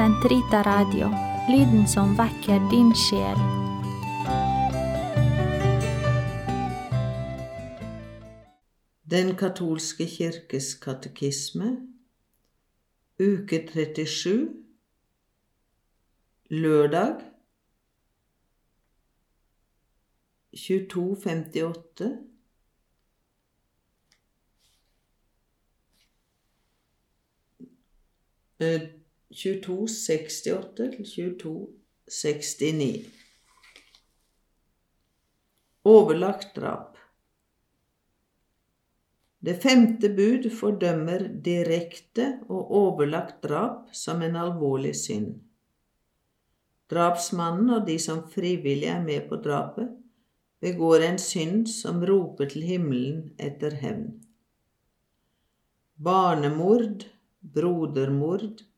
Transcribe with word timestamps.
Sentrita 0.00 0.62
Radio, 0.62 1.10
lyden 1.52 1.88
som 1.88 2.14
vekker 2.16 2.62
din 2.70 2.88
sjel. 2.96 3.40
Den 9.04 9.36
katolske 9.36 10.06
kirkes 10.08 10.70
katekisme, 10.80 11.68
uke 13.20 13.60
37, 13.68 14.48
lørdag. 16.48 17.20
2258 20.56 22.08
eh, 28.60 28.99
2268 29.30 30.76
til 30.76 31.06
2269 31.06 33.06
Overlagt 35.86 36.56
drap 36.56 36.96
Det 39.38 39.62
femte 39.62 40.08
bud 40.16 40.50
fordømmer 40.50 41.28
direkte 41.44 42.40
og 42.48 42.70
overlagt 42.80 43.44
drap 43.44 43.94
som 43.94 44.22
en 44.26 44.36
alvorlig 44.36 44.96
synd. 44.98 45.38
Drapsmannen 46.90 47.70
og 47.76 47.86
de 47.86 47.98
som 48.02 48.30
frivillig 48.32 48.88
er 48.90 49.02
med 49.04 49.28
på 49.30 49.36
drapet, 49.44 49.88
begår 50.60 51.00
en 51.06 51.18
synd 51.22 51.68
som 51.70 52.02
roper 52.02 52.46
til 52.50 52.62
himmelen 52.66 53.30
etter 53.38 53.70
hevn. 53.78 54.10
Barnemord, 56.02 57.06
brodermord, 57.40 58.69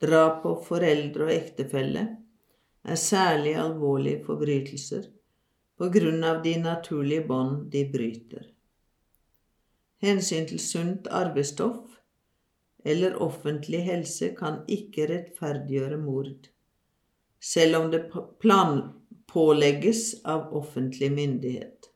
drap 0.00 0.42
på 0.42 0.54
foreldre 0.64 1.28
og 1.28 1.34
ektefelle 1.34 2.04
er 2.84 3.00
særlig 3.00 3.54
alvorlige 3.60 4.22
forbrytelser 4.24 5.08
på 5.80 5.88
grunn 5.92 6.24
av 6.24 6.42
de 6.44 6.54
naturlige 6.60 7.26
bånd 7.28 7.68
de 7.72 7.84
bryter. 7.92 8.46
Hensyn 10.00 10.46
til 10.48 10.60
sunt 10.60 11.08
arvestoff 11.12 11.98
eller 12.84 13.18
offentlig 13.20 13.82
helse 13.84 14.30
kan 14.38 14.62
ikke 14.68 15.08
rettferdiggjøre 15.10 15.98
mord, 16.00 16.48
selv 17.40 17.76
om 17.82 17.90
det 17.92 18.06
planpålegges 18.40 20.22
av 20.24 20.48
offentlig 20.56 21.12
myndighet. 21.12 21.90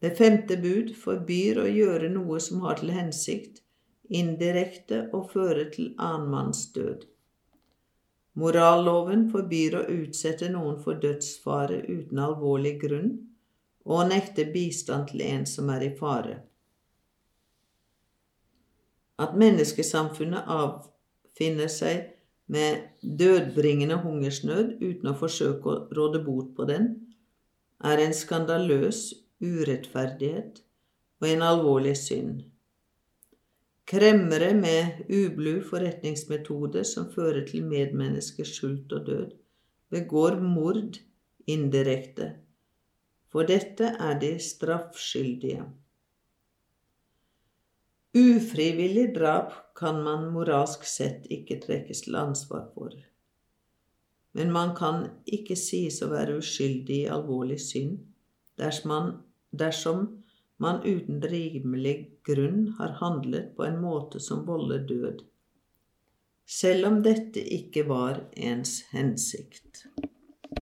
Det 0.00 0.12
femte 0.16 0.56
bud 0.60 0.92
forbyr 0.96 1.60
å 1.60 1.68
gjøre 1.68 2.08
noe 2.12 2.40
som 2.40 2.64
har 2.64 2.80
til 2.80 2.92
hensikt 2.96 3.62
indirekte 4.08 5.06
og 5.16 5.30
føre 5.32 5.68
til 5.74 5.94
annenmanns 5.98 6.66
død. 6.74 7.06
Moralloven 8.36 9.30
forbyr 9.32 9.78
å 9.78 9.86
utsette 9.92 10.50
noen 10.52 10.76
for 10.84 11.00
dødsfare 11.00 11.78
uten 11.88 12.20
alvorlig 12.20 12.74
grunn 12.82 13.14
og 13.86 13.94
å 14.02 14.08
nekte 14.10 14.44
bistand 14.52 15.08
til 15.10 15.22
en 15.24 15.46
som 15.48 15.70
er 15.72 15.86
i 15.86 15.92
fare. 15.96 16.36
At 19.16 19.32
menneskesamfunnet 19.40 20.50
avfinner 20.52 21.72
seg 21.72 22.12
med 22.52 22.82
dødbringende 23.00 24.02
hungersnød 24.02 24.76
uten 24.82 25.10
å 25.10 25.16
forsøke 25.16 25.72
å 25.72 25.78
råde 25.96 26.20
bot 26.26 26.52
på 26.58 26.66
den, 26.68 26.90
er 27.80 28.00
en 28.02 28.14
skandaløs 28.16 29.08
urettferdighet 29.40 30.60
og 31.20 31.28
en 31.30 31.46
alvorlig 31.46 31.96
synd. 31.98 32.44
Kremmere 33.86 34.54
med 34.58 35.04
ublu 35.08 35.60
forretningsmetoder 35.62 36.82
som 36.82 37.06
fører 37.12 37.44
til 37.46 37.68
medmenneskers 37.68 38.56
sult 38.58 38.92
og 38.92 39.06
død, 39.06 39.36
begår 39.94 40.40
mord 40.42 40.98
indirekte 41.46 42.32
for 43.36 43.44
dette 43.44 43.90
er 44.00 44.14
de 44.16 44.30
straffskyldige. 44.40 45.64
Ufrivillig 48.16 49.10
drap 49.12 49.52
kan 49.76 49.98
man 50.06 50.30
moralsk 50.32 50.86
sett 50.88 51.26
ikke 51.28 51.58
trekkes 51.66 52.06
til 52.06 52.16
ansvar 52.16 52.70
for. 52.72 52.94
Men 54.32 54.52
man 54.52 54.72
kan 54.78 55.02
ikke 55.28 55.56
sies 55.60 56.00
å 56.00 56.08
være 56.14 56.38
uskyldig 56.40 57.02
i 57.02 57.10
alvorlig 57.12 57.58
synd 57.60 57.98
dersom 58.56 58.88
man, 58.94 59.12
dersom 59.52 60.06
man 60.62 60.82
uten 60.84 61.20
rimelig 61.20 61.96
grunn 62.24 62.74
har 62.78 62.96
handlet 63.00 63.54
på 63.56 63.66
en 63.66 63.80
måte 63.82 64.20
som 64.20 64.46
volder 64.48 64.86
død, 64.88 65.24
selv 66.46 66.86
om 66.88 67.00
dette 67.04 67.42
ikke 67.42 67.84
var 67.88 68.22
ens 68.32 68.78
hensikt. 68.92 69.84